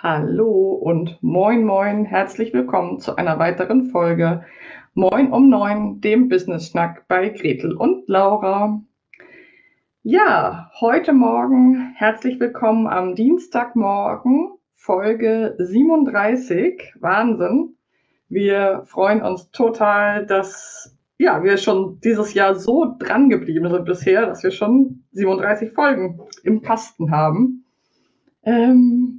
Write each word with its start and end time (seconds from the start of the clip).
Hallo 0.00 0.74
und 0.74 1.20
moin 1.24 1.64
moin, 1.64 2.04
herzlich 2.04 2.54
willkommen 2.54 3.00
zu 3.00 3.16
einer 3.16 3.40
weiteren 3.40 3.86
Folge 3.86 4.44
Moin 4.94 5.32
um 5.32 5.48
neun, 5.48 6.00
dem 6.00 6.28
Business 6.28 6.68
Schnack 6.68 7.08
bei 7.08 7.30
Gretel 7.30 7.72
und 7.74 8.08
Laura. 8.08 8.80
Ja, 10.04 10.70
heute 10.78 11.12
Morgen 11.12 11.94
herzlich 11.96 12.38
willkommen 12.38 12.86
am 12.86 13.16
Dienstagmorgen, 13.16 14.52
Folge 14.76 15.56
37. 15.58 16.94
Wahnsinn. 17.00 17.74
Wir 18.28 18.84
freuen 18.86 19.20
uns 19.20 19.50
total, 19.50 20.26
dass 20.26 20.96
ja, 21.18 21.42
wir 21.42 21.56
schon 21.56 21.98
dieses 22.04 22.34
Jahr 22.34 22.54
so 22.54 22.94
dran 23.00 23.30
geblieben 23.30 23.68
sind 23.68 23.84
bisher, 23.84 24.26
dass 24.26 24.44
wir 24.44 24.52
schon 24.52 25.02
37 25.10 25.72
Folgen 25.72 26.20
im 26.44 26.62
Kasten 26.62 27.10
haben. 27.10 27.64
Ähm, 28.44 29.17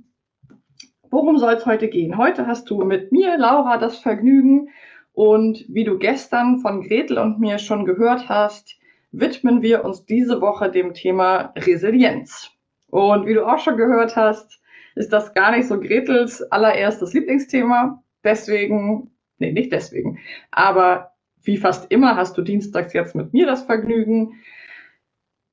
worum 1.10 1.38
soll 1.38 1.54
es 1.54 1.66
heute 1.66 1.88
gehen? 1.88 2.18
Heute 2.18 2.48
hast 2.48 2.70
du 2.70 2.84
mit 2.84 3.12
mir, 3.12 3.38
Laura, 3.38 3.78
das 3.78 4.00
Vergnügen 4.00 4.70
und 5.14 5.66
wie 5.68 5.84
du 5.84 5.98
gestern 5.98 6.60
von 6.60 6.82
Gretel 6.82 7.18
und 7.18 7.40
mir 7.40 7.60
schon 7.60 7.86
gehört 7.86 8.30
hast, 8.30 8.80
widmen 9.12 9.62
wir 9.62 9.84
uns 9.84 10.06
diese 10.06 10.42
Woche 10.42 10.70
dem 10.70 10.94
Thema 10.94 11.54
Resilienz. 11.56 12.52
Und 12.88 13.26
wie 13.26 13.34
du 13.34 13.46
auch 13.46 13.60
schon 13.60 13.78
gehört 13.78 14.16
hast, 14.16 14.62
ist 14.96 15.12
das 15.14 15.34
gar 15.34 15.52
nicht 15.52 15.68
so 15.68 15.80
Gretels 15.80 16.42
allererstes 16.52 17.14
Lieblingsthema. 17.14 18.04
Deswegen, 18.24 19.12
nee, 19.38 19.52
nicht 19.52 19.72
deswegen, 19.72 20.20
aber 20.52 21.12
wie 21.44 21.58
fast 21.58 21.92
immer 21.92 22.16
hast 22.16 22.38
du 22.38 22.42
dienstags 22.42 22.94
jetzt 22.94 23.16
mit 23.16 23.34
mir 23.34 23.46
das 23.46 23.64
Vergnügen. 23.64 24.40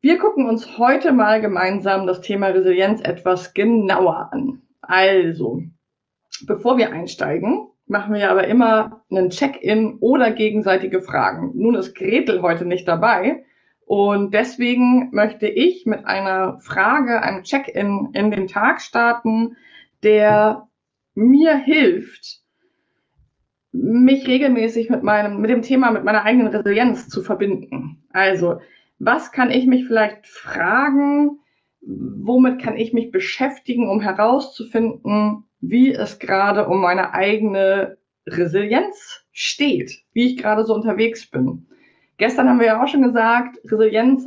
Wir 0.00 0.18
gucken 0.18 0.46
uns 0.48 0.78
heute 0.78 1.12
mal 1.12 1.40
gemeinsam 1.40 2.06
das 2.06 2.20
Thema 2.20 2.48
Resilienz 2.48 3.00
etwas 3.00 3.54
genauer 3.54 4.30
an. 4.32 4.62
Also, 4.86 5.62
bevor 6.46 6.78
wir 6.78 6.92
einsteigen, 6.92 7.68
machen 7.86 8.14
wir 8.14 8.30
aber 8.30 8.46
immer 8.46 9.02
einen 9.10 9.30
Check-in 9.30 9.98
oder 10.00 10.30
gegenseitige 10.30 11.00
Fragen. 11.02 11.52
Nun 11.54 11.74
ist 11.74 11.94
Gretel 11.94 12.42
heute 12.42 12.64
nicht 12.64 12.86
dabei 12.88 13.44
und 13.86 14.34
deswegen 14.34 15.10
möchte 15.12 15.46
ich 15.46 15.86
mit 15.86 16.04
einer 16.06 16.58
Frage, 16.60 17.22
einem 17.22 17.44
Check-in 17.44 18.10
in 18.12 18.30
den 18.30 18.48
Tag 18.48 18.80
starten, 18.80 19.56
der 20.02 20.68
mir 21.14 21.56
hilft, 21.56 22.40
mich 23.72 24.26
regelmäßig 24.26 24.90
mit 24.90 25.02
meinem, 25.02 25.40
mit 25.40 25.50
dem 25.50 25.62
Thema, 25.62 25.90
mit 25.90 26.04
meiner 26.04 26.24
eigenen 26.24 26.48
Resilienz 26.48 27.08
zu 27.08 27.22
verbinden. 27.22 28.04
Also, 28.12 28.60
was 28.98 29.32
kann 29.32 29.50
ich 29.50 29.66
mich 29.66 29.86
vielleicht 29.86 30.26
fragen? 30.26 31.38
Womit 31.86 32.60
kann 32.60 32.76
ich 32.76 32.92
mich 32.92 33.12
beschäftigen, 33.12 33.88
um 33.88 34.00
herauszufinden, 34.00 35.44
wie 35.60 35.92
es 35.92 36.18
gerade 36.18 36.66
um 36.66 36.80
meine 36.80 37.14
eigene 37.14 37.96
Resilienz 38.26 39.24
steht, 39.30 40.02
wie 40.12 40.26
ich 40.26 40.36
gerade 40.36 40.64
so 40.64 40.74
unterwegs 40.74 41.30
bin. 41.30 41.68
Gestern 42.18 42.48
haben 42.48 42.58
wir 42.58 42.66
ja 42.66 42.82
auch 42.82 42.88
schon 42.88 43.02
gesagt, 43.02 43.58
Resilienz 43.64 44.26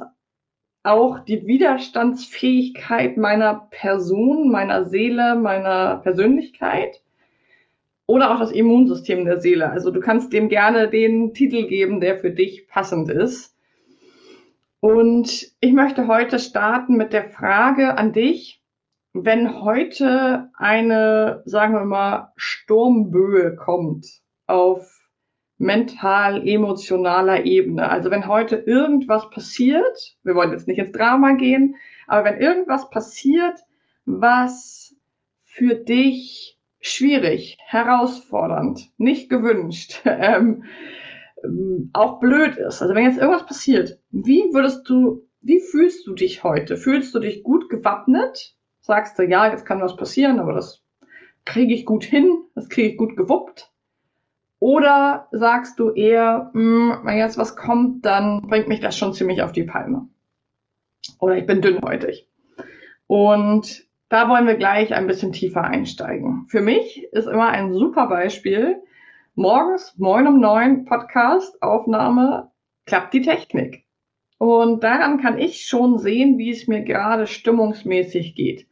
auch 0.84 1.20
die 1.20 1.46
Widerstandsfähigkeit 1.46 3.18
meiner 3.18 3.68
Person, 3.72 4.50
meiner 4.50 4.86
Seele, 4.86 5.36
meiner 5.36 5.98
Persönlichkeit 5.98 7.02
oder 8.06 8.34
auch 8.34 8.40
das 8.40 8.52
Immunsystem 8.52 9.26
der 9.26 9.40
Seele. 9.40 9.70
Also 9.70 9.92
du 9.92 10.00
kannst 10.00 10.32
dem 10.32 10.50
gerne 10.50 10.90
den 10.90 11.34
Titel 11.34 11.68
geben, 11.68 12.00
der 12.00 12.18
für 12.18 12.32
dich 12.32 12.68
passend 12.68 13.10
ist. 13.10 13.56
Und 14.82 15.48
ich 15.60 15.74
möchte 15.74 16.08
heute 16.08 16.40
starten 16.40 16.96
mit 16.96 17.12
der 17.12 17.26
Frage 17.26 17.98
an 17.98 18.14
dich, 18.14 18.62
wenn 19.12 19.62
heute 19.62 20.50
eine, 20.56 21.42
sagen 21.46 21.74
wir 21.74 21.86
mal, 21.86 22.32
Sturmböe 22.38 23.56
kommt 23.56 24.06
auf 24.48 25.00
mental 25.58 26.48
emotionaler 26.48 27.44
Ebene, 27.44 27.90
also 27.90 28.10
wenn 28.10 28.28
heute 28.28 28.56
irgendwas 28.56 29.30
passiert, 29.30 30.18
wir 30.24 30.36
wollen 30.36 30.52
jetzt 30.52 30.68
nicht 30.68 30.80
ins 30.80 30.94
Drama 30.94 31.34
gehen, 31.34 31.76
aber 32.08 32.30
wenn 32.30 32.40
irgendwas 32.40 32.90
passiert, 32.90 33.60
was 34.06 34.96
für 35.44 35.76
dich 35.76 36.58
schwierig, 36.80 37.58
herausfordernd, 37.66 38.90
nicht 38.98 39.30
gewünscht, 39.30 40.02
ähm, 40.06 40.64
auch 41.94 42.20
blöd 42.20 42.58
ist. 42.58 42.82
Also 42.82 42.96
wenn 42.96 43.06
jetzt 43.06 43.18
irgendwas 43.18 43.46
passiert, 43.46 44.00
wie 44.12 44.54
würdest 44.54 44.88
du, 44.90 45.28
wie 45.42 45.60
fühlst 45.60 46.06
du 46.08 46.14
dich 46.14 46.44
heute? 46.44 46.78
Fühlst 46.78 47.14
du 47.16 47.20
dich 47.20 47.44
gut 47.44 47.70
gewappnet? 47.70 48.56
sagst 48.82 49.20
du, 49.20 49.24
ja, 49.24 49.48
jetzt 49.52 49.66
kann 49.66 49.82
was 49.82 49.96
passieren, 49.96 50.40
aber 50.40 50.54
das 50.54 50.84
kriege 51.46 51.76
ich 51.76 51.86
gut 51.86 52.04
hin, 52.04 52.44
das 52.56 52.70
kriege 52.70 52.90
ich 52.90 52.98
gut 52.98 53.16
gewuppt. 53.16 53.72
Oder 54.60 55.28
sagst 55.32 55.80
du 55.80 55.92
eher, 55.92 56.50
hm, 56.54 57.00
wenn 57.04 57.18
jetzt 57.18 57.38
was 57.38 57.56
kommt, 57.56 58.04
dann 58.04 58.42
bringt 58.48 58.68
mich 58.68 58.80
das 58.80 58.98
schon 58.98 59.14
ziemlich 59.14 59.44
auf 59.44 59.52
die 59.52 59.64
Palme. 59.64 60.10
Oder 61.20 61.38
ich 61.38 61.46
bin 61.46 61.62
dünnhäutig. 61.62 62.28
Und 63.06 63.88
da 64.10 64.28
wollen 64.28 64.48
wir 64.48 64.56
gleich 64.56 64.94
ein 64.94 65.08
bisschen 65.08 65.32
tiefer 65.32 65.64
einsteigen. 65.64 66.46
Für 66.50 66.62
mich 66.62 67.04
ist 67.12 67.28
immer 67.28 67.50
ein 67.50 67.74
super 67.74 68.08
Beispiel, 68.08 68.82
morgens, 69.40 69.98
moin 69.98 70.28
um 70.28 70.42
neun, 70.42 70.84
Podcast, 70.84 71.64
Aufnahme, 71.64 72.52
klappt 72.86 73.14
die 73.14 73.22
Technik. 73.22 73.86
Und 74.38 74.84
daran 74.84 75.22
kann 75.22 75.40
ich 75.40 75.66
schon 75.66 75.98
sehen, 75.98 76.38
wie 76.38 76.50
es 76.50 76.68
mir 76.68 76.82
gerade 76.82 77.26
stimmungsmäßig 77.26 78.36
geht. 78.36 78.68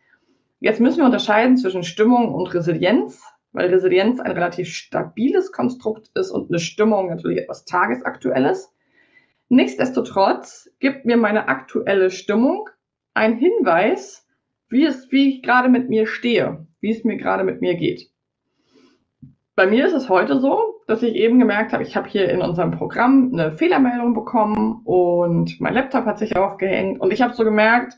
Jetzt 0.59 0.81
müssen 0.81 0.97
wir 0.97 1.05
unterscheiden 1.05 1.55
zwischen 1.55 1.83
Stimmung 1.83 2.35
und 2.35 2.53
Resilienz, 2.53 3.23
weil 3.53 3.69
Resilienz 3.69 4.19
ein 4.19 4.31
relativ 4.31 4.67
stabiles 4.67 5.53
Konstrukt 5.53 6.09
ist 6.15 6.31
und 6.31 6.49
eine 6.49 6.59
Stimmung 6.59 7.07
natürlich 7.07 7.37
etwas 7.37 7.63
Tagesaktuelles. 7.63 8.69
Nichtsdestotrotz 9.47 10.69
gibt 10.79 11.05
mir 11.05 11.15
meine 11.15 11.47
aktuelle 11.47 12.11
Stimmung 12.11 12.69
einen 13.13 13.37
Hinweis, 13.37 14.27
wie 14.67 14.83
es, 14.83 15.09
wie 15.13 15.29
ich 15.29 15.43
gerade 15.43 15.69
mit 15.69 15.87
mir 15.87 16.07
stehe, 16.07 16.67
wie 16.81 16.91
es 16.91 17.05
mir 17.05 17.15
gerade 17.15 17.45
mit 17.45 17.61
mir 17.61 17.75
geht. 17.75 18.11
Bei 19.57 19.65
mir 19.65 19.87
ist 19.87 19.93
es 19.93 20.07
heute 20.07 20.39
so, 20.39 20.83
dass 20.85 21.01
ich 21.01 21.15
eben 21.15 21.39
gemerkt 21.39 21.73
habe, 21.73 21.81
ich 21.81 21.95
habe 21.97 22.07
hier 22.07 22.29
in 22.29 22.43
unserem 22.43 22.69
Programm 22.69 23.31
eine 23.33 23.51
Fehlermeldung 23.51 24.13
bekommen 24.13 24.81
und 24.85 25.59
mein 25.59 25.73
Laptop 25.73 26.05
hat 26.05 26.19
sich 26.19 26.37
aufgehängt 26.37 27.01
und 27.01 27.11
ich 27.11 27.23
habe 27.23 27.33
so 27.33 27.43
gemerkt, 27.43 27.95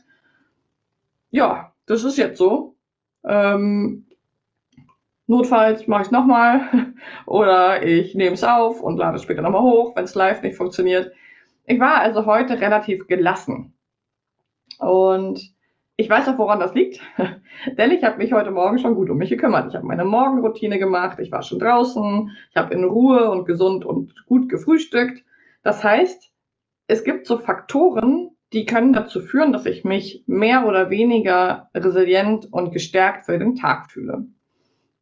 ja, 1.30 1.74
das 1.84 2.02
ist 2.02 2.16
jetzt 2.16 2.38
so. 2.38 2.76
Ähm, 3.24 4.06
notfalls 5.26 5.86
mache 5.86 6.00
ich 6.00 6.06
es 6.06 6.12
nochmal 6.12 6.62
oder 7.26 7.82
ich 7.82 8.14
nehme 8.14 8.32
es 8.32 8.42
auf 8.42 8.80
und 8.80 8.96
lade 8.96 9.16
es 9.16 9.22
später 9.22 9.42
nochmal 9.42 9.60
hoch, 9.60 9.94
wenn 9.94 10.04
es 10.04 10.14
live 10.14 10.40
nicht 10.40 10.56
funktioniert. 10.56 11.12
Ich 11.66 11.78
war 11.78 11.96
also 11.96 12.24
heute 12.24 12.58
relativ 12.58 13.06
gelassen. 13.06 13.74
Und 14.78 15.52
ich 16.00 16.08
weiß 16.08 16.28
auch, 16.28 16.38
woran 16.38 16.60
das 16.60 16.74
liegt, 16.74 17.00
denn 17.78 17.90
ich 17.90 18.02
habe 18.02 18.16
mich 18.16 18.32
heute 18.32 18.50
Morgen 18.50 18.78
schon 18.78 18.94
gut 18.94 19.10
um 19.10 19.18
mich 19.18 19.28
gekümmert. 19.28 19.68
Ich 19.68 19.76
habe 19.76 19.86
meine 19.86 20.06
Morgenroutine 20.06 20.78
gemacht, 20.78 21.18
ich 21.20 21.30
war 21.30 21.42
schon 21.42 21.58
draußen, 21.58 22.30
ich 22.48 22.56
habe 22.56 22.72
in 22.72 22.84
Ruhe 22.84 23.30
und 23.30 23.44
gesund 23.44 23.84
und 23.84 24.14
gut 24.24 24.48
gefrühstückt. 24.48 25.22
Das 25.62 25.84
heißt, 25.84 26.32
es 26.86 27.04
gibt 27.04 27.26
so 27.26 27.36
Faktoren, 27.36 28.30
die 28.54 28.64
können 28.64 28.94
dazu 28.94 29.20
führen, 29.20 29.52
dass 29.52 29.66
ich 29.66 29.84
mich 29.84 30.24
mehr 30.26 30.66
oder 30.66 30.88
weniger 30.88 31.68
resilient 31.74 32.50
und 32.50 32.72
gestärkt 32.72 33.26
für 33.26 33.38
den 33.38 33.54
Tag 33.54 33.90
fühle. 33.90 34.24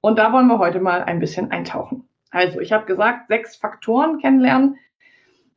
Und 0.00 0.18
da 0.18 0.32
wollen 0.32 0.48
wir 0.48 0.58
heute 0.58 0.80
mal 0.80 1.04
ein 1.04 1.20
bisschen 1.20 1.52
eintauchen. 1.52 2.08
Also, 2.30 2.58
ich 2.58 2.72
habe 2.72 2.86
gesagt, 2.86 3.28
sechs 3.28 3.54
Faktoren 3.54 4.18
kennenlernen. 4.18 4.76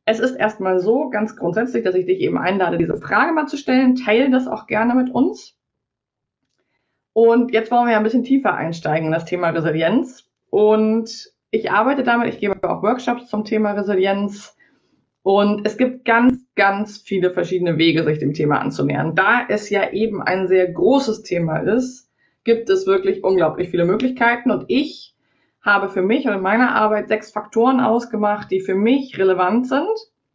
Es 0.04 0.18
ist 0.18 0.34
erstmal 0.34 0.80
so, 0.80 1.10
ganz 1.10 1.36
grundsätzlich, 1.36 1.84
dass 1.84 1.94
ich 1.94 2.06
dich 2.06 2.20
eben 2.20 2.38
einlade, 2.38 2.78
diese 2.78 2.96
Frage 2.96 3.32
mal 3.32 3.46
zu 3.46 3.56
stellen. 3.56 3.94
Teile 3.94 4.30
das 4.30 4.48
auch 4.48 4.66
gerne 4.66 4.94
mit 4.94 5.10
uns. 5.10 5.56
Und 7.12 7.52
jetzt 7.52 7.70
wollen 7.70 7.86
wir 7.86 7.92
ja 7.92 7.98
ein 7.98 8.04
bisschen 8.04 8.24
tiefer 8.24 8.54
einsteigen 8.54 9.06
in 9.06 9.12
das 9.12 9.26
Thema 9.26 9.50
Resilienz. 9.50 10.28
Und 10.50 11.32
ich 11.50 11.70
arbeite 11.70 12.02
damit, 12.02 12.28
ich 12.32 12.40
gebe 12.40 12.68
auch 12.68 12.82
Workshops 12.82 13.28
zum 13.28 13.44
Thema 13.44 13.72
Resilienz. 13.72 14.56
Und 15.22 15.64
es 15.66 15.76
gibt 15.76 16.04
ganz, 16.04 16.46
ganz 16.56 16.98
viele 16.98 17.32
verschiedene 17.32 17.78
Wege, 17.78 18.02
sich 18.02 18.18
dem 18.18 18.34
Thema 18.34 18.60
anzunähern. 18.60 19.14
Da 19.14 19.46
es 19.48 19.70
ja 19.70 19.92
eben 19.92 20.20
ein 20.20 20.48
sehr 20.48 20.72
großes 20.72 21.22
Thema 21.22 21.58
ist, 21.58 22.10
gibt 22.42 22.68
es 22.70 22.86
wirklich 22.86 23.22
unglaublich 23.22 23.70
viele 23.70 23.84
Möglichkeiten. 23.84 24.50
Und 24.50 24.64
ich 24.66 25.11
habe 25.62 25.88
für 25.88 26.02
mich 26.02 26.26
und 26.26 26.34
in 26.34 26.42
meiner 26.42 26.74
Arbeit 26.74 27.08
sechs 27.08 27.30
Faktoren 27.30 27.80
ausgemacht, 27.80 28.50
die 28.50 28.60
für 28.60 28.74
mich 28.74 29.18
relevant 29.18 29.68
sind. 29.68 29.88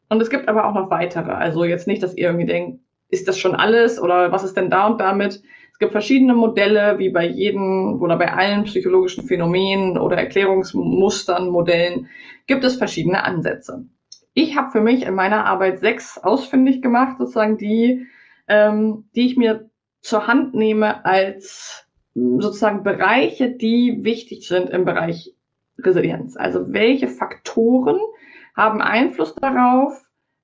Und 0.10 0.22
es 0.22 0.30
gibt 0.30 0.48
aber 0.48 0.66
auch 0.66 0.74
noch 0.74 0.90
weitere. 0.90 1.32
Also 1.32 1.66
jetzt 1.66 1.88
nicht, 1.88 2.02
dass 2.02 2.16
ihr 2.16 2.28
irgendwie 2.28 2.46
denkt, 2.46 2.80
ist 3.10 3.28
das 3.28 3.38
schon 3.38 3.56
alles 3.56 4.02
oder 4.02 4.32
was 4.32 4.44
ist 4.44 4.56
denn 4.56 4.70
da 4.70 4.88
und 4.88 5.00
damit? 5.00 5.42
Es 5.72 5.80
gibt 5.80 5.92
verschiedene 5.92 6.34
Modelle, 6.34 6.98
wie 6.98 7.10
bei 7.10 7.26
jedem 7.26 8.02
oder 8.02 8.18
bei 8.18 8.34
allen 8.34 8.64
psychologischen 8.64 9.26
Phänomenen 9.26 9.98
oder 9.98 10.18
Erklärungsmustern, 10.18 11.50
Modellen, 11.50 12.08
gibt 12.48 12.64
es 12.64 12.78
verschiedene 12.78 13.24
Ansätze. 13.24 13.86
Ich 14.34 14.58
habe 14.58 14.72
für 14.72 14.82
mich 14.82 15.04
in 15.04 15.14
meiner 15.14 15.46
Arbeit 15.46 15.80
sechs 15.80 16.18
ausfindig 16.18 16.82
gemacht, 16.82 17.18
sozusagen 17.20 17.58
die, 17.58 18.08
ähm, 18.48 19.06
die 19.16 19.28
ich 19.28 19.38
mir 19.38 19.70
zur 20.02 20.28
Hand 20.28 20.54
nehme 20.54 21.06
als 21.06 21.87
sozusagen 22.40 22.84
Bereiche, 22.84 23.52
die 23.52 24.00
wichtig 24.04 24.48
sind 24.48 24.70
im 24.70 24.86
Bereich 24.86 25.36
Resilienz. 25.78 26.36
Also 26.36 26.74
welche 26.74 27.08
Faktoren 27.08 28.00
haben 28.56 28.82
Einfluss 28.82 29.36
darauf, 29.36 29.94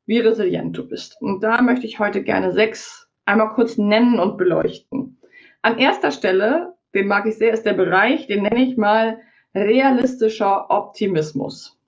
wie 0.06 0.20
resilient 0.20 0.78
du 0.78 0.88
bist. 0.88 1.20
Und 1.20 1.42
da 1.42 1.62
möchte 1.62 1.88
ich 1.88 2.00
heute 2.00 2.22
gerne 2.22 2.52
sechs 2.52 3.10
einmal 3.26 3.54
kurz 3.54 3.78
nennen 3.78 4.20
und 4.20 4.38
beleuchten. 4.38 5.18
An 5.62 5.80
erster 5.80 6.12
Stelle, 6.12 6.76
den 6.94 7.08
mag 7.08 7.26
ich 7.26 7.38
sehr, 7.38 7.54
ist 7.54 7.66
der 7.66 7.74
Bereich, 7.74 8.28
den 8.28 8.44
nenne 8.44 8.64
ich 8.64 8.78
mal 8.78 9.20
realistischer 9.56 10.70
Optimismus. 10.70 11.80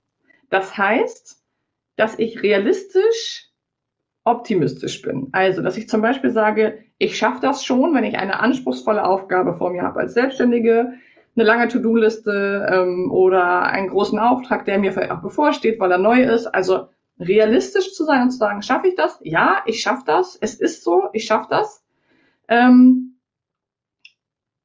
Das 0.49 0.77
heißt, 0.77 1.43
dass 1.95 2.17
ich 2.17 2.41
realistisch 2.41 3.49
optimistisch 4.25 5.01
bin. 5.01 5.29
Also, 5.31 5.61
dass 5.61 5.77
ich 5.77 5.87
zum 5.87 6.01
Beispiel 6.01 6.31
sage, 6.31 6.79
ich 6.97 7.17
schaffe 7.17 7.41
das 7.41 7.63
schon, 7.63 7.93
wenn 7.93 8.03
ich 8.03 8.17
eine 8.17 8.39
anspruchsvolle 8.39 9.05
Aufgabe 9.05 9.55
vor 9.55 9.71
mir 9.71 9.83
habe 9.83 10.01
als 10.01 10.13
Selbstständige, 10.13 10.93
eine 11.35 11.45
lange 11.45 11.67
To-Do-Liste 11.67 12.67
ähm, 12.71 13.11
oder 13.11 13.63
einen 13.63 13.89
großen 13.89 14.17
Auftrag, 14.17 14.65
der 14.65 14.79
mir 14.79 14.91
vielleicht 14.91 15.11
auch 15.11 15.21
bevorsteht, 15.21 15.79
weil 15.79 15.91
er 15.91 15.97
neu 15.97 16.23
ist. 16.23 16.47
Also 16.47 16.87
realistisch 17.19 17.93
zu 17.93 18.03
sein 18.03 18.23
und 18.23 18.31
zu 18.31 18.37
sagen, 18.37 18.61
schaffe 18.61 18.87
ich 18.87 18.95
das? 18.95 19.19
Ja, 19.21 19.61
ich 19.65 19.81
schaffe 19.81 20.03
das. 20.05 20.37
Es 20.39 20.55
ist 20.55 20.83
so, 20.83 21.09
ich 21.13 21.25
schaffe 21.25 21.47
das. 21.49 21.83
Ähm, 22.47 23.17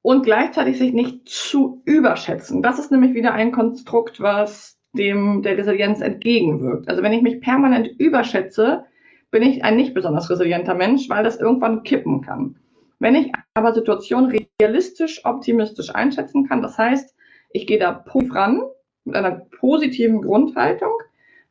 und 0.03 0.23
gleichzeitig 0.23 0.79
sich 0.79 0.93
nicht 0.93 1.29
zu 1.29 1.83
überschätzen. 1.85 2.63
Das 2.63 2.79
ist 2.79 2.91
nämlich 2.91 3.15
wieder 3.15 3.35
ein 3.35 3.53
Konstrukt, 3.53 4.21
was 4.21 4.79
dem 4.93 5.43
der 5.43 5.59
Resilienz 5.59 6.01
entgegenwirkt. 6.01 6.89
Also 6.89 7.03
wenn 7.03 7.13
ich 7.13 7.23
mich 7.23 7.41
permanent 7.41 7.89
überschätze, 7.99 8.85
bin 9.31 9.43
ich 9.43 9.65
ein 9.65 9.77
nicht 9.77 9.95
besonders 9.95 10.31
resilienter 10.31 10.75
Mensch, 10.75 11.09
weil 11.09 11.25
das 11.25 11.41
irgendwann 11.41 11.83
kippen 11.83 12.23
kann. 12.23 12.57
Wenn 12.99 13.15
ich 13.15 13.33
aber 13.55 13.73
Situationen 13.73 14.37
realistisch, 14.61 15.25
optimistisch 15.25 15.95
einschätzen 15.95 16.47
kann, 16.47 16.63
das 16.63 16.77
heißt, 16.77 17.17
ich 17.53 17.67
gehe 17.67 17.79
da 17.79 17.93
positiv 17.93 18.35
ran, 18.35 18.63
mit 19.05 19.17
einer 19.17 19.47
positiven 19.59 20.21
Grundhaltung, 20.23 20.93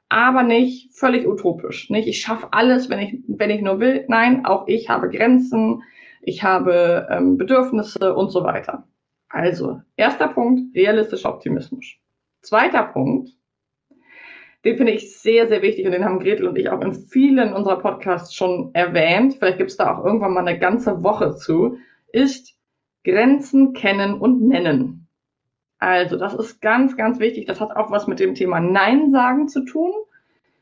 aber 0.10 0.44
nicht 0.44 0.94
völlig 0.94 1.28
utopisch. 1.28 1.90
Nicht, 1.90 2.08
ich 2.08 2.22
schaffe 2.22 2.50
alles, 2.52 2.90
wenn 2.90 3.00
ich, 3.00 3.18
wenn 3.28 3.50
ich 3.50 3.62
nur 3.62 3.80
will. 3.80 4.06
Nein, 4.08 4.46
auch 4.46 4.68
ich 4.68 4.90
habe 4.90 5.10
Grenzen, 5.10 5.84
ich 6.22 6.44
habe 6.44 7.08
ähm, 7.10 7.38
Bedürfnisse 7.38 8.16
und 8.16 8.30
so 8.30 8.44
weiter. 8.44 8.88
Also, 9.30 9.82
erster 9.96 10.28
Punkt, 10.28 10.76
realistischer 10.76 11.30
Optimismus. 11.30 11.86
Zweiter 12.42 12.84
Punkt, 12.84 13.30
den 14.66 14.78
finde 14.78 14.92
ich 14.92 15.20
sehr, 15.20 15.48
sehr 15.48 15.62
wichtig 15.62 15.86
und 15.86 15.94
den 15.94 16.04
haben 16.04 16.20
Gretel 16.20 16.48
und 16.48 16.58
ich 16.58 16.70
auch 16.70 16.82
in 16.82 16.94
vielen 16.94 17.54
unserer 17.54 17.80
Podcasts 17.80 18.34
schon 18.36 18.72
erwähnt. 18.74 19.36
Vielleicht 19.36 19.58
gibt 19.58 19.72
es 19.72 19.78
da 19.78 19.98
auch 19.98 20.06
irgendwann 20.06 20.34
mal 20.34 20.46
eine 20.46 20.60
ganze 20.60 21.02
Woche 21.04 21.36
zu, 21.36 21.78
ist 22.12 22.58
Grenzen 23.06 23.74
kennen 23.74 24.16
und 24.16 24.42
nennen. 24.42 25.08
Also, 25.78 26.18
das 26.18 26.34
ist 26.34 26.62
ganz, 26.62 26.98
ganz 26.98 27.20
wichtig. 27.20 27.46
Das 27.46 27.62
hat 27.62 27.72
auch 27.72 27.90
was 27.90 28.06
mit 28.06 28.20
dem 28.20 28.36
Thema 28.36 28.60
Nein 28.60 29.12
sagen 29.12 29.48
zu 29.48 29.64
tun. 29.64 29.94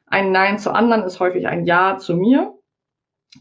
Ein 0.06 0.32
Nein 0.32 0.60
zu 0.60 0.72
anderen 0.72 1.04
ist 1.04 1.20
häufig 1.20 1.48
ein 1.48 1.66
Ja 1.66 1.98
zu 1.98 2.16
mir 2.16 2.54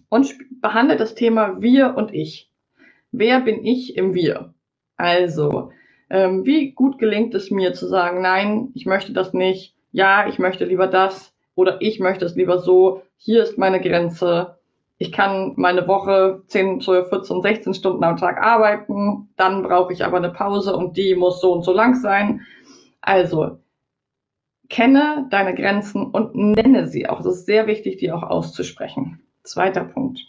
und 0.08 0.34
behandelt 0.62 1.00
das 1.00 1.14
Thema 1.14 1.60
Wir 1.60 1.94
und 1.96 2.14
Ich. 2.14 2.50
Wer 3.12 3.40
bin 3.40 3.64
ich 3.64 3.96
im 3.96 4.14
Wir? 4.14 4.54
Also, 4.96 5.70
ähm, 6.08 6.46
wie 6.46 6.72
gut 6.72 6.98
gelingt 6.98 7.34
es 7.34 7.50
mir 7.50 7.74
zu 7.74 7.86
sagen, 7.86 8.22
nein, 8.22 8.70
ich 8.74 8.86
möchte 8.86 9.12
das 9.12 9.34
nicht, 9.34 9.75
ja, 9.96 10.28
ich 10.28 10.38
möchte 10.38 10.66
lieber 10.66 10.88
das 10.88 11.34
oder 11.54 11.81
ich 11.81 12.00
möchte 12.00 12.26
es 12.26 12.37
lieber 12.37 12.58
so, 12.58 13.02
hier 13.16 13.43
ist 13.43 13.56
meine 13.56 13.81
Grenze. 13.81 14.58
Ich 14.98 15.10
kann 15.10 15.54
meine 15.56 15.88
Woche 15.88 16.43
10, 16.48 16.82
12, 16.82 17.08
14, 17.08 17.40
16 17.40 17.75
Stunden 17.75 18.04
am 18.04 18.19
Tag 18.19 18.37
arbeiten, 18.37 19.31
dann 19.38 19.62
brauche 19.62 19.94
ich 19.94 20.04
aber 20.04 20.19
eine 20.19 20.28
Pause 20.28 20.76
und 20.76 20.98
die 20.98 21.14
muss 21.14 21.40
so 21.40 21.50
und 21.50 21.64
so 21.64 21.72
lang 21.72 21.94
sein. 21.94 22.43
Also, 23.00 23.58
kenne 24.69 25.28
deine 25.31 25.54
Grenzen 25.54 26.04
und 26.04 26.34
nenne 26.34 26.88
sie 26.88 27.08
auch. 27.08 27.20
Es 27.20 27.26
ist 27.26 27.46
sehr 27.46 27.66
wichtig, 27.66 27.96
die 27.96 28.12
auch 28.12 28.22
auszusprechen. 28.22 29.22
Zweiter 29.44 29.84
Punkt. 29.84 30.20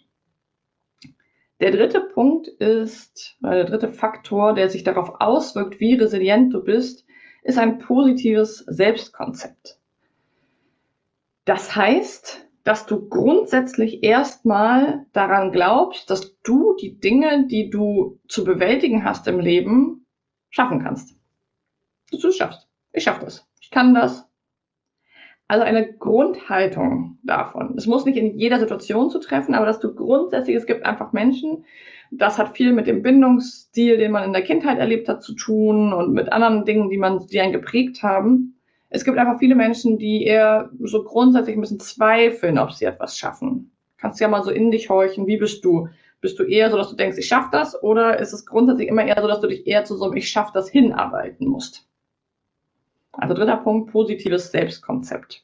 Der 1.60 1.72
dritte 1.72 2.00
Punkt 2.00 2.48
ist, 2.48 3.36
der 3.42 3.66
dritte 3.66 3.90
Faktor, 3.90 4.54
der 4.54 4.70
sich 4.70 4.86
darauf 4.86 5.20
auswirkt, 5.20 5.82
wie 5.82 5.96
resilient 5.96 6.54
du 6.54 6.64
bist, 6.64 7.07
ist 7.48 7.58
ein 7.58 7.80
positives 7.80 8.58
Selbstkonzept. 8.68 9.80
Das 11.46 11.76
heißt, 11.76 12.46
dass 12.66 12.86
du 12.86 13.08
grundsätzlich 13.08 14.04
erstmal 14.04 15.06
daran 15.14 15.54
glaubst, 15.54 16.10
dass 16.10 16.38
du 16.44 16.76
die 16.76 17.00
Dinge, 17.00 17.48
die 17.48 17.70
du 17.70 18.20
zu 18.28 18.44
bewältigen 18.44 19.06
hast 19.06 19.28
im 19.28 19.40
Leben, 19.40 20.06
schaffen 20.50 20.84
kannst. 20.84 21.16
Dass 22.12 22.20
du 22.20 22.28
es 22.28 22.36
schaffst. 22.36 22.68
Ich 22.92 23.04
schaffe 23.04 23.24
das. 23.24 23.48
Ich 23.62 23.72
kann 23.72 23.94
das. 23.94 24.26
Also 25.50 25.64
eine 25.64 25.94
Grundhaltung 25.94 27.20
davon. 27.24 27.76
Es 27.78 27.88
muss 27.88 28.06
nicht 28.06 28.18
in 28.18 28.38
jeder 28.38 28.60
Situation 28.60 29.10
zu 29.10 29.20
treffen, 29.20 29.56
aber 29.56 29.66
dass 29.66 29.80
du 29.80 29.96
grundsätzlich, 29.96 30.58
es 30.58 30.66
gibt 30.66 30.86
einfach 30.86 31.14
Menschen, 31.14 31.64
das 32.12 32.38
hat 32.38 32.56
viel 32.56 32.74
mit 32.74 32.88
dem 32.88 33.02
Bindungsstil, 33.02 33.98
den 33.98 34.12
man 34.12 34.24
in 34.24 34.34
der 34.34 34.44
Kindheit 34.44 34.78
erlebt 34.78 35.08
hat, 35.08 35.24
zu 35.24 35.34
tun 35.34 35.94
und 35.94 36.14
mit 36.14 36.32
anderen 36.32 36.66
Dingen, 36.66 36.90
die 36.90 36.98
man, 36.98 37.28
die 37.28 37.40
einen 37.40 37.54
geprägt 37.54 38.04
haben. 38.04 38.58
Es 38.90 39.06
gibt 39.06 39.18
einfach 39.18 39.40
viele 39.40 39.56
Menschen, 39.56 39.98
die 39.98 40.24
eher 40.26 40.70
so 40.80 41.04
grundsätzlich 41.04 41.56
ein 41.56 41.62
bisschen 41.62 41.80
zweifeln, 41.80 42.58
ob 42.58 42.72
sie 42.72 42.86
etwas 42.86 43.18
schaffen. 43.18 43.72
Kannst 43.98 44.20
ja 44.20 44.28
mal 44.28 44.44
so 44.44 44.52
in 44.52 44.72
dich 44.72 44.90
horchen, 44.90 45.28
wie 45.28 45.38
bist 45.38 45.64
du? 45.64 45.88
Bist 46.20 46.40
du 46.40 46.44
eher 46.44 46.72
so, 46.72 46.78
dass 46.78 46.90
du 46.90 46.96
denkst, 46.96 47.18
ich 47.18 47.28
schaff 47.28 47.50
das? 47.52 47.82
Oder 47.84 48.20
ist 48.20 48.34
es 48.34 48.46
grundsätzlich 48.46 48.88
immer 48.88 49.06
eher 49.06 49.22
so, 49.22 49.28
dass 49.28 49.42
du 49.42 49.48
dich 49.48 49.68
eher 49.68 49.86
zu 49.86 49.96
so 49.96 50.06
einem 50.06 50.18
Ich 50.18 50.30
schaff 50.30 50.52
das 50.52 50.70
hinarbeiten 50.70 51.48
musst? 51.48 51.87
Also 53.18 53.34
dritter 53.34 53.58
Punkt, 53.58 53.92
positives 53.92 54.52
Selbstkonzept. 54.52 55.44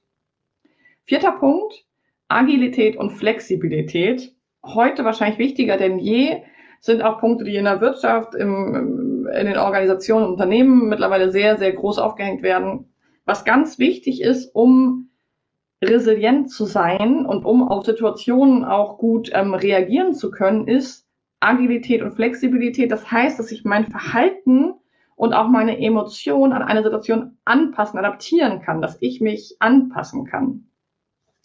Vierter 1.06 1.34
Punkt, 1.34 1.86
Agilität 2.28 2.96
und 2.96 3.12
Flexibilität. 3.12 4.34
Heute 4.64 5.04
wahrscheinlich 5.04 5.40
wichtiger 5.40 5.78
denn 5.78 6.00
je, 6.00 6.44
sind 6.80 7.02
auch 7.02 7.20
Punkte, 7.20 7.46
die 7.46 7.56
in 7.56 7.66
der 7.66 7.82
Wirtschaft, 7.82 8.36
im, 8.36 9.28
in 9.28 9.46
den 9.48 9.58
Organisationen, 9.58 10.28
Unternehmen 10.28 10.88
mittlerweile 10.88 11.32
sehr, 11.32 11.58
sehr 11.58 11.74
groß 11.74 11.98
aufgehängt 11.98 12.44
werden. 12.44 12.94
Was 13.26 13.46
ganz 13.46 13.80
wichtig 13.80 14.22
ist, 14.22 14.54
um 14.54 15.10
resilient 15.84 16.52
zu 16.52 16.66
sein 16.66 17.26
und 17.26 17.46
um 17.46 17.68
auf 17.68 17.86
Situationen 17.86 18.64
auch 18.64 18.98
gut 18.98 19.32
ähm, 19.34 19.54
reagieren 19.54 20.14
zu 20.14 20.30
können, 20.30 20.68
ist 20.68 21.08
Agilität 21.40 22.02
und 22.02 22.14
Flexibilität. 22.14 22.92
Das 22.92 23.12
heißt, 23.12 23.40
dass 23.40 23.52
ich 23.52 23.66
mein 23.66 23.86
Verhalten 23.88 24.74
und 25.16 25.34
auch 25.34 25.48
meine 25.48 25.80
Emotionen 25.80 26.54
an 26.54 26.62
eine 26.62 26.84
Situation 26.84 27.38
anpassen, 27.46 28.00
adaptieren 28.00 28.62
kann, 28.62 28.82
dass 28.82 28.98
ich 29.02 29.22
mich 29.22 29.56
anpassen 29.60 30.26
kann. 30.26 30.66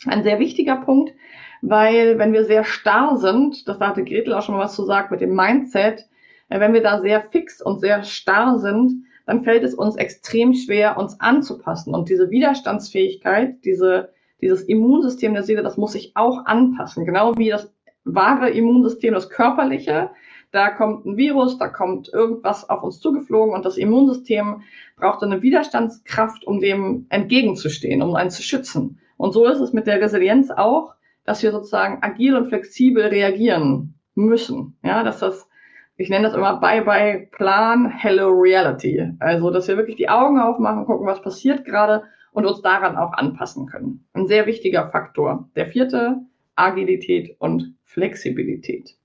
Ein 0.06 0.22
sehr 0.22 0.38
wichtiger 0.38 0.76
Punkt, 0.76 1.12
weil 1.60 2.18
wenn 2.18 2.32
wir 2.32 2.44
sehr 2.44 2.64
starr 2.64 3.16
sind, 3.16 3.68
das 3.68 3.80
hatte 3.80 4.04
Gretel 4.04 4.32
auch 4.32 4.42
schon 4.42 4.54
mal 4.54 4.62
was 4.62 4.76
zu 4.76 4.84
sagen 4.84 5.08
mit 5.10 5.20
dem 5.20 5.34
Mindset, 5.34 6.06
äh, 6.48 6.60
wenn 6.60 6.72
wir 6.72 6.82
da 6.82 7.00
sehr 7.00 7.22
fix 7.30 7.60
und 7.60 7.80
sehr 7.80 8.04
starr 8.04 8.58
sind, 8.58 9.04
dann 9.26 9.44
fällt 9.44 9.62
es 9.62 9.74
uns 9.74 9.96
extrem 9.96 10.54
schwer, 10.54 10.96
uns 10.96 11.20
anzupassen. 11.20 11.94
Und 11.94 12.08
diese 12.08 12.30
Widerstandsfähigkeit, 12.30 13.62
diese, 13.64 14.10
dieses 14.40 14.62
Immunsystem 14.62 15.34
der 15.34 15.42
Seele, 15.42 15.62
das 15.62 15.76
muss 15.76 15.92
sich 15.92 16.12
auch 16.14 16.46
anpassen. 16.46 17.04
Genau 17.04 17.36
wie 17.36 17.50
das 17.50 17.70
wahre 18.04 18.48
Immunsystem, 18.48 19.12
das 19.12 19.28
körperliche, 19.28 20.10
da 20.50 20.70
kommt 20.70 21.04
ein 21.04 21.16
Virus, 21.16 21.58
da 21.58 21.68
kommt 21.68 22.12
irgendwas 22.12 22.68
auf 22.68 22.82
uns 22.82 23.00
zugeflogen 23.00 23.54
und 23.54 23.64
das 23.64 23.76
Immunsystem 23.76 24.62
braucht 24.96 25.22
eine 25.22 25.42
Widerstandskraft, 25.42 26.46
um 26.46 26.60
dem 26.60 27.06
entgegenzustehen, 27.10 28.02
um 28.02 28.14
einen 28.14 28.30
zu 28.30 28.42
schützen. 28.42 28.98
Und 29.16 29.32
so 29.32 29.46
ist 29.46 29.60
es 29.60 29.72
mit 29.72 29.86
der 29.86 30.00
Resilienz 30.00 30.50
auch, 30.50 30.94
dass 31.24 31.42
wir 31.42 31.52
sozusagen 31.52 32.02
agil 32.02 32.34
und 32.34 32.48
flexibel 32.48 33.04
reagieren 33.06 33.94
müssen. 34.14 34.76
Ja, 34.82 35.02
dass 35.02 35.18
das, 35.18 35.48
ich 35.96 36.08
nenne 36.08 36.28
das 36.28 36.34
immer 36.34 36.60
Bye-bye 36.60 37.28
Plan, 37.32 37.90
Hello 37.90 38.30
Reality. 38.30 39.12
Also, 39.18 39.50
dass 39.50 39.68
wir 39.68 39.76
wirklich 39.76 39.96
die 39.96 40.08
Augen 40.08 40.40
aufmachen, 40.40 40.86
gucken, 40.86 41.06
was 41.06 41.20
passiert 41.20 41.64
gerade 41.64 42.04
und 42.32 42.46
uns 42.46 42.62
daran 42.62 42.96
auch 42.96 43.12
anpassen 43.12 43.66
können. 43.66 44.06
Ein 44.14 44.26
sehr 44.26 44.46
wichtiger 44.46 44.90
Faktor. 44.90 45.48
Der 45.56 45.66
vierte, 45.66 46.18
Agilität 46.56 47.36
und 47.38 47.74
Flexibilität. 47.84 48.97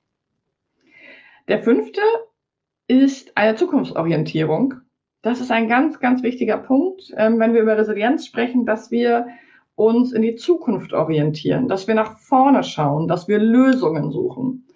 Der 1.48 1.62
fünfte 1.62 2.02
ist 2.88 3.38
eine 3.38 3.56
Zukunftsorientierung. 3.56 4.76
Das 5.22 5.42
ist 5.42 5.52
ein 5.52 5.68
ganz, 5.68 6.00
ganz 6.00 6.24
wichtiger 6.24 6.58
Punkt, 6.58 7.14
ähm, 7.18 7.40
wenn 7.40 7.54
wir 7.54 7.62
über 7.62 7.78
Resilienz 7.78 8.26
sprechen, 8.26 8.66
dass 8.66 8.92
wir 8.92 9.28
uns 9.76 10.12
in 10.12 10.22
die 10.22 10.36
Zukunft 10.36 10.94
orientieren, 10.94 11.68
dass 11.68 11.88
wir 11.88 11.96
nach 11.96 12.18
vorne 12.18 12.64
schauen, 12.64 13.08
dass 13.08 13.28
wir 13.28 13.40
Lösungen 13.40 14.12
suchen. 14.12 14.68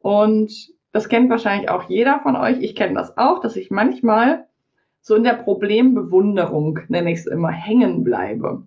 Und 0.00 0.72
das 0.92 1.08
kennt 1.08 1.30
wahrscheinlich 1.30 1.70
auch 1.70 1.88
jeder 1.88 2.20
von 2.20 2.36
euch. 2.36 2.60
Ich 2.60 2.74
kenne 2.74 2.94
das 2.94 3.16
auch, 3.16 3.40
dass 3.40 3.56
ich 3.56 3.70
manchmal 3.70 4.46
so 5.00 5.16
in 5.16 5.24
der 5.24 5.34
Problembewunderung, 5.34 6.80
nenne 6.88 7.12
ich 7.12 7.20
es 7.20 7.26
immer, 7.26 7.50
hängen 7.50 8.04
bleibe. 8.04 8.66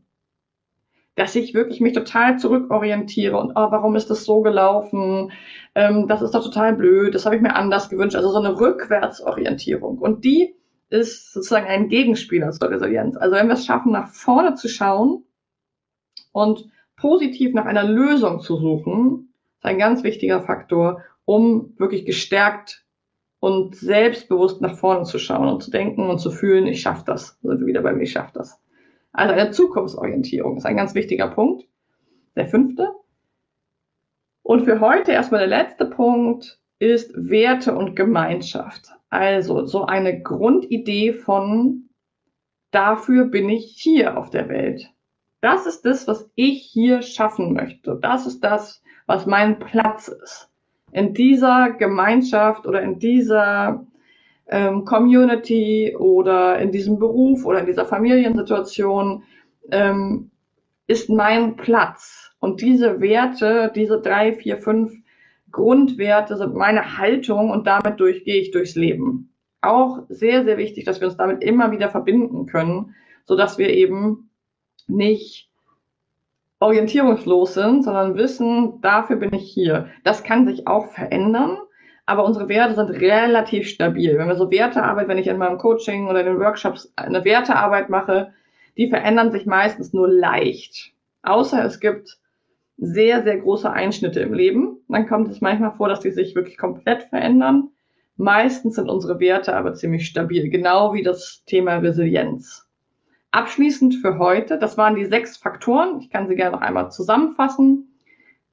Dass 1.16 1.36
ich 1.36 1.54
wirklich 1.54 1.80
mich 1.80 1.94
total 1.94 2.38
zurückorientiere 2.38 3.38
und, 3.38 3.52
oh, 3.52 3.72
warum 3.72 3.96
ist 3.96 4.10
das 4.10 4.26
so 4.26 4.42
gelaufen? 4.42 5.32
Ähm, 5.74 6.08
das 6.08 6.22
ist 6.22 6.32
doch 6.32 6.44
total 6.44 6.74
blöd, 6.74 7.16
das 7.16 7.26
habe 7.26 7.36
ich 7.36 7.42
mir 7.42 7.56
anders 7.56 7.90
gewünscht. 7.90 8.16
Also 8.16 8.32
so 8.32 8.38
eine 8.38 8.60
Rückwärtsorientierung. 8.60 9.98
Und 9.98 10.26
die 10.26 10.56
ist 10.90 11.34
sozusagen 11.34 11.68
ein 11.68 11.90
Gegenspieler 11.90 12.52
zur 12.52 12.70
Resilienz. 12.70 13.18
Also 13.18 13.36
wenn 13.36 13.48
wir 13.48 13.54
es 13.54 13.66
schaffen, 13.66 13.92
nach 13.92 14.10
vorne 14.10 14.56
zu 14.56 14.68
schauen 14.68 15.24
und 16.32 16.66
positiv 16.98 17.54
nach 17.54 17.66
einer 17.66 17.84
Lösung 17.84 18.40
zu 18.40 18.58
suchen, 18.58 19.34
ist 19.58 19.66
ein 19.66 19.78
ganz 19.78 20.04
wichtiger 20.04 20.42
Faktor, 20.42 21.02
um 21.26 21.74
wirklich 21.78 22.06
gestärkt 22.06 22.86
und 23.40 23.76
selbstbewusst 23.76 24.62
nach 24.62 24.76
vorne 24.76 25.04
zu 25.04 25.20
schauen 25.20 25.48
und 25.48 25.64
zu 25.64 25.72
denken 25.72 26.10
und 26.10 26.20
zu 26.20 26.32
fühlen, 26.32 26.68
ich 26.68 26.82
schaffe 26.82 27.04
das. 27.06 27.38
Wir 27.42 27.60
wieder 27.66 27.82
bei 27.82 27.94
mir, 27.94 28.04
ich 28.04 28.12
schaffe 28.12 28.32
das. 28.34 28.60
Also 29.16 29.34
eine 29.34 29.52
Zukunftsorientierung 29.52 30.58
ist 30.58 30.66
ein 30.66 30.78
ganz 30.78 30.94
wichtiger 30.94 31.30
Punkt. 31.30 31.66
Der 32.36 32.48
fünfte. 32.48 32.92
Und 34.44 34.66
für 34.66 34.80
heute 34.82 35.12
erstmal 35.14 35.40
der 35.40 35.48
letzte 35.48 35.86
Punkt 35.86 36.60
ist 36.80 37.14
Werte 37.16 37.76
und 37.76 37.96
Gemeinschaft. 37.96 38.90
Also 39.10 39.66
so 39.66 39.86
eine 39.86 40.22
Grundidee 40.22 41.14
von 41.14 41.90
dafür 42.72 43.26
bin 43.26 43.50
ich 43.50 43.76
hier 43.78 44.18
auf 44.18 44.30
der 44.30 44.50
Welt. 44.50 44.92
Das 45.40 45.66
ist 45.66 45.86
das, 45.86 46.08
was 46.08 46.30
ich 46.36 46.64
hier 46.64 47.02
schaffen 47.02 47.54
möchte. 47.54 47.98
Das 48.02 48.26
ist 48.26 48.44
das, 48.44 48.84
was 49.06 49.26
mein 49.26 49.60
Platz 49.60 50.10
ist 50.10 50.50
in 50.92 51.14
dieser 51.14 51.72
Gemeinschaft 51.72 52.66
oder 52.66 52.82
in 52.82 53.00
dieser 53.00 53.86
ähm, 54.48 54.86
Community 54.86 55.96
oder 55.98 56.60
in 56.60 56.72
diesem 56.72 57.00
Beruf 57.00 57.46
oder 57.46 57.60
in 57.60 57.66
dieser 57.66 57.86
Familiensituation 57.86 59.24
ähm, 59.72 60.32
ist 60.88 61.10
mein 61.10 61.56
Platz. 61.56 62.32
Und 62.40 62.62
diese 62.62 63.02
Werte, 63.02 63.72
diese 63.74 64.02
drei, 64.02 64.34
vier, 64.34 64.58
fünf 64.58 64.94
Grundwerte 65.52 66.38
sind 66.38 66.54
meine 66.54 66.98
Haltung 66.98 67.50
und 67.50 67.66
damit 67.66 68.00
durchgehe 68.00 68.42
ich 68.42 68.52
durchs 68.52 68.76
Leben. 68.76 69.32
Auch 69.62 70.04
sehr, 70.10 70.44
sehr 70.44 70.58
wichtig, 70.58 70.86
dass 70.86 71.00
wir 71.00 71.08
uns 71.08 71.18
damit 71.18 71.42
immer 71.42 71.72
wieder 71.72 71.90
verbinden 71.90 72.46
können, 72.46 72.94
so 73.24 73.36
dass 73.36 73.58
wir 73.58 73.70
eben 73.70 74.30
nicht 74.88 75.50
orientierungslos 76.60 77.54
sind, 77.54 77.84
sondern 77.84 78.16
wissen, 78.16 78.80
dafür 78.82 79.16
bin 79.16 79.34
ich 79.34 79.52
hier. 79.52 79.90
Das 80.04 80.24
kann 80.24 80.46
sich 80.46 80.68
auch 80.68 80.88
verändern, 80.88 81.58
aber 82.06 82.26
unsere 82.26 82.50
Werte 82.50 82.76
sind 82.76 82.90
relativ 82.90 83.68
stabil. 83.68 84.18
Wenn 84.18 84.28
wir 84.28 84.36
so 84.36 84.52
Wertearbeit, 84.52 85.08
wenn 85.08 85.18
ich 85.18 85.28
in 85.28 85.38
meinem 85.38 85.58
Coaching 85.58 86.08
oder 86.08 86.20
in 86.20 86.28
den 86.28 86.40
Workshops 86.40 86.92
eine 86.96 87.26
Wertearbeit 87.26 87.90
mache, 87.90 88.34
die 88.78 88.90
verändern 88.90 89.32
sich 89.32 89.46
meistens 89.46 89.94
nur 89.94 90.08
leicht. 90.08 90.94
Außer 91.24 91.64
es 91.64 91.80
gibt 91.80 92.20
sehr, 92.78 93.24
sehr 93.24 93.38
große 93.38 93.72
Einschnitte 93.72 94.20
im 94.20 94.34
Leben. 94.34 94.78
Dann 94.90 95.08
kommt 95.08 95.30
es 95.30 95.42
manchmal 95.42 95.72
vor, 95.72 95.88
dass 95.88 96.02
die 96.02 96.12
sich 96.12 96.36
wirklich 96.36 96.58
komplett 96.58 97.04
verändern. 97.04 97.70
Meistens 98.18 98.76
sind 98.76 98.90
unsere 98.90 99.20
Werte 99.20 99.56
aber 99.56 99.74
ziemlich 99.74 100.08
stabil, 100.08 100.50
genau 100.50 100.94
wie 100.94 101.04
das 101.04 101.44
Thema 101.46 101.78
Resilienz. 101.78 102.68
Abschließend 103.32 103.96
für 103.96 104.18
heute, 104.18 104.58
das 104.58 104.78
waren 104.78 104.96
die 104.96 105.06
sechs 105.06 105.36
Faktoren. 105.36 106.00
Ich 106.00 106.10
kann 106.10 106.28
sie 106.28 106.36
gerne 106.36 106.56
noch 106.56 106.62
einmal 106.62 106.92
zusammenfassen. 106.92 107.98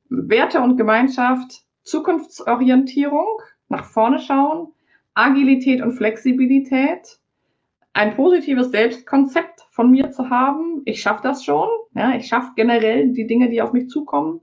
Werte 0.08 0.60
und 0.60 0.76
Gemeinschaft, 0.76 1.64
Zukunftsorientierung, 1.82 3.40
nach 3.68 3.84
vorne 3.84 4.18
schauen, 4.18 4.68
Agilität 5.14 5.82
und 5.82 5.92
Flexibilität, 5.92 7.18
ein 7.92 8.16
positives 8.16 8.70
Selbstkonzept 8.70 9.66
von 9.70 9.90
mir 9.90 10.10
zu 10.10 10.30
haben. 10.30 10.82
Ich 10.84 11.02
schaffe 11.02 11.22
das 11.22 11.44
schon. 11.44 11.68
Ja, 11.94 12.14
ich 12.14 12.26
schaffe 12.26 12.52
generell 12.56 13.12
die 13.12 13.26
Dinge, 13.26 13.50
die 13.50 13.60
auf 13.60 13.72
mich 13.72 13.88
zukommen. 13.88 14.40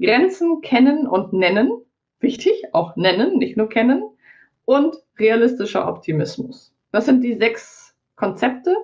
Grenzen 0.00 0.60
kennen 0.62 1.06
und 1.06 1.32
nennen. 1.32 1.70
Wichtig, 2.20 2.62
auch 2.72 2.96
nennen, 2.96 3.38
nicht 3.38 3.56
nur 3.56 3.68
kennen. 3.68 4.02
Und 4.64 4.96
realistischer 5.18 5.86
Optimismus. 5.88 6.74
Das 6.90 7.04
sind 7.04 7.22
die 7.22 7.34
sechs 7.34 7.94
Konzepte, 8.16 8.74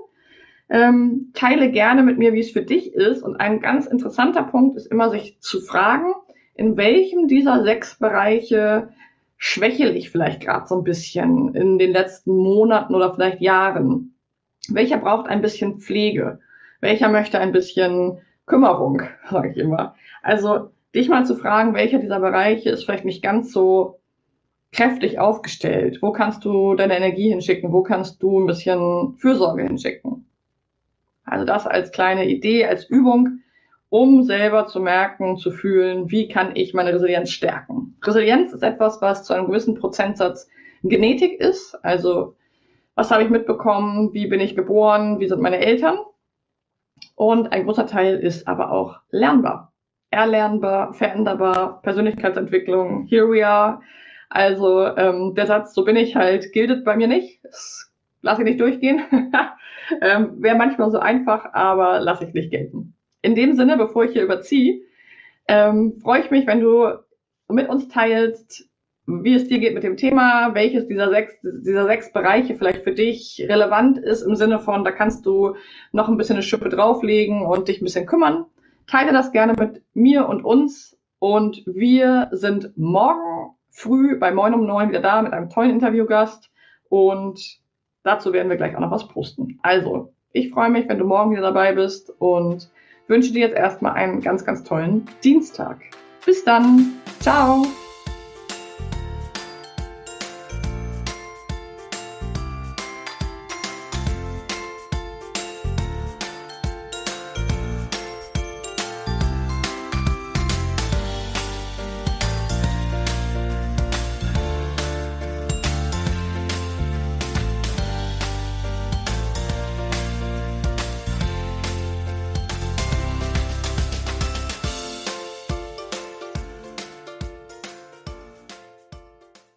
ähm, 0.69 1.31
teile 1.33 1.71
gerne 1.71 2.03
mit 2.03 2.19
mir, 2.19 2.35
wie 2.35 2.41
es 2.41 2.51
für 2.51 2.63
dich 2.63 2.95
ist. 2.95 3.23
Und 3.23 3.37
ein 3.37 3.61
ganz 3.61 3.87
interessanter 3.87 4.43
Punkt 4.43 4.77
ist 4.77 4.87
immer, 4.87 5.11
sich 5.11 5.41
zu 5.41 5.61
fragen, 5.61 6.13
in 6.55 6.77
welchem 6.77 7.29
dieser 7.29 7.63
sechs 7.65 7.99
Bereiche 7.99 8.91
schwächel 9.37 9.97
ich 9.97 10.11
vielleicht 10.11 10.41
gerade 10.41 10.67
so 10.67 10.77
ein 10.77 10.85
bisschen 10.85 11.55
in 11.55 11.79
den 11.79 11.93
letzten 11.93 12.37
Monaten 12.37 12.95
oder 12.95 13.15
vielleicht 13.15 13.41
Jahren? 13.41 14.15
Welcher 14.69 14.99
braucht 14.99 15.29
ein 15.29 15.43
bisschen 15.43 15.79
Pflege? 15.79 16.39
Welcher 16.81 17.09
möchte 17.09 17.41
ein 17.41 17.53
bisschen 17.53 18.19
Kümmerung, 18.47 19.03
sage 19.31 19.51
ich 19.51 19.57
immer. 19.57 19.95
Also 20.23 20.71
dich 20.95 21.09
mal 21.09 21.25
zu 21.25 21.37
fragen, 21.37 21.75
welcher 21.75 21.99
dieser 21.99 22.21
Bereiche 22.21 22.71
ist 22.71 22.85
vielleicht 22.85 23.05
nicht 23.05 23.23
ganz 23.23 23.53
so 23.53 23.99
kräftig 24.73 25.19
aufgestellt? 25.19 25.99
Wo 26.01 26.13
kannst 26.13 26.45
du 26.45 26.75
deine 26.75 26.97
Energie 26.97 27.29
hinschicken? 27.29 27.73
Wo 27.73 27.83
kannst 27.83 28.23
du 28.23 28.41
ein 28.41 28.47
bisschen 28.47 29.15
Fürsorge 29.17 29.63
hinschicken? 29.63 30.27
Also 31.25 31.45
das 31.45 31.67
als 31.67 31.93
kleine 31.93 32.29
Idee, 32.29 32.67
als 32.67 32.89
Übung, 32.89 33.42
um 33.93 34.23
selber 34.23 34.69
zu 34.69 34.81
merken, 34.81 35.37
zu 35.37 35.51
fühlen, 35.51 36.11
wie 36.11 36.27
kann 36.27 36.53
ich 36.55 36.73
meine 36.73 36.95
Resilienz 36.95 37.31
stärken. 37.31 37.95
Resilienz 38.03 38.55
ist 38.55 38.63
etwas, 38.63 39.03
was 39.03 39.23
zu 39.23 39.35
einem 39.35 39.49
gewissen 39.49 39.75
Prozentsatz 39.75 40.49
Genetik 40.83 41.39
ist. 41.39 41.75
Also 41.85 42.35
was 42.95 43.11
habe 43.11 43.23
ich 43.23 43.29
mitbekommen, 43.29 44.15
wie 44.15 44.29
bin 44.29 44.41
ich 44.41 44.57
geboren, 44.57 45.21
wie 45.21 45.29
sind 45.29 45.43
meine 45.43 45.59
Eltern. 45.59 45.99
Und 47.17 47.53
ein 47.53 47.67
großer 47.67 47.87
Teil 47.87 48.19
ist 48.19 48.49
aber 48.49 48.73
auch 48.73 49.01
lernbar, 49.11 49.75
erlernbar, 50.11 50.95
veränderbar, 50.95 51.83
Persönlichkeitsentwicklung, 51.83 53.05
here 53.09 53.29
we 53.29 53.47
are. 53.47 53.83
Also 54.31 54.87
ähm, 54.87 55.35
der 55.35 55.47
Satz, 55.47 55.75
so 55.75 55.85
bin 55.85 55.97
ich 55.97 56.17
halt, 56.17 56.51
gilt 56.53 56.83
bei 56.87 56.97
mir 56.97 57.09
nicht. 57.09 57.45
Das 57.45 57.93
lasse 58.23 58.41
ich 58.41 58.49
nicht 58.49 58.61
durchgehen. 58.61 59.03
ähm, 60.01 60.43
Wäre 60.43 60.57
manchmal 60.57 60.91
so 60.91 60.99
einfach, 60.99 61.53
aber 61.53 62.01
lasse 62.01 62.25
ich 62.25 62.33
nicht 62.33 62.51
gelten. 62.51 62.95
In 63.23 63.35
dem 63.35 63.55
Sinne, 63.55 63.77
bevor 63.77 64.05
ich 64.05 64.13
hier 64.13 64.25
überziehe, 64.25 64.83
ähm, 65.49 65.99
freue 66.01 66.21
ich 66.21 66.31
mich, 66.31 66.47
wenn 66.47 66.61
du 66.61 66.89
mit 67.49 67.69
uns 67.69 67.89
teilst, 67.89 68.69
wie 69.07 69.35
es 69.35 69.49
dir 69.49 69.59
geht 69.59 69.75
mit 69.75 69.83
dem 69.83 69.97
Thema, 69.97 70.55
welches 70.55 70.87
dieser 70.87 71.11
sechs, 71.11 71.35
dieser 71.43 71.87
sechs 71.87 72.13
Bereiche 72.13 72.55
vielleicht 72.55 72.85
für 72.85 72.93
dich 72.93 73.45
relevant 73.49 73.99
ist, 73.99 74.23
im 74.23 74.37
Sinne 74.37 74.61
von, 74.61 74.85
da 74.85 74.93
kannst 74.93 75.27
du 75.27 75.57
noch 75.91 76.09
ein 76.09 76.17
bisschen 76.17 76.37
eine 76.37 76.43
Schippe 76.43 76.69
drauflegen 76.69 77.45
und 77.45 77.69
dich 77.69 77.81
ein 77.81 77.85
bisschen 77.85 78.07
kümmern. 78.07 78.47
Teile 78.87 79.13
das 79.13 79.33
gerne 79.33 79.55
mit 79.55 79.83
mir 79.95 80.29
und 80.29 80.45
uns 80.45 80.99
und 81.19 81.63
wir 81.67 82.29
sind 82.33 82.77
morgen 82.77 83.57
früh 83.71 84.17
bei 84.19 84.33
Moin 84.33 84.55
um 84.55 84.67
neun 84.67 84.91
wieder 84.91 85.01
da 85.01 85.23
mit 85.23 85.33
einem 85.33 85.51
tollen 85.51 85.71
Interviewgast 85.71 86.51
und 86.89 87.63
Dazu 88.03 88.33
werden 88.33 88.49
wir 88.49 88.57
gleich 88.57 88.75
auch 88.75 88.81
noch 88.81 88.91
was 88.91 89.09
posten. 89.09 89.59
Also, 89.63 90.13
ich 90.33 90.51
freue 90.51 90.71
mich, 90.71 90.89
wenn 90.89 90.99
du 90.99 91.05
morgen 91.05 91.31
wieder 91.31 91.43
dabei 91.43 91.73
bist 91.73 92.11
und 92.19 92.69
wünsche 93.13 93.33
dir 93.33 93.41
jetzt 93.41 93.57
erstmal 93.57 93.93
einen 93.93 94.23
ganz, 94.23 94.45
ganz 94.45 94.65
tollen 94.65 95.07
Dienstag. 95.23 95.77
Bis 96.25 96.43
dann. 96.45 96.95
Ciao. 97.21 97.67